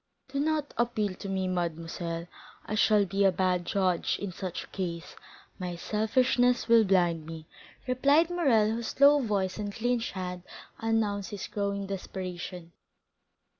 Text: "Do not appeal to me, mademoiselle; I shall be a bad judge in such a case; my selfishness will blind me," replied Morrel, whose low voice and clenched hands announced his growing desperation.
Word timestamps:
"Do 0.29 0.39
not 0.39 0.73
appeal 0.79 1.13
to 1.13 1.29
me, 1.29 1.47
mademoiselle; 1.47 2.25
I 2.65 2.73
shall 2.73 3.05
be 3.05 3.23
a 3.23 3.31
bad 3.31 3.65
judge 3.67 4.17
in 4.19 4.31
such 4.31 4.63
a 4.63 4.67
case; 4.69 5.15
my 5.59 5.75
selfishness 5.75 6.67
will 6.67 6.83
blind 6.85 7.27
me," 7.27 7.45
replied 7.87 8.31
Morrel, 8.31 8.71
whose 8.71 8.99
low 8.99 9.21
voice 9.21 9.59
and 9.59 9.71
clenched 9.71 10.13
hands 10.13 10.43
announced 10.79 11.29
his 11.29 11.45
growing 11.45 11.85
desperation. 11.85 12.71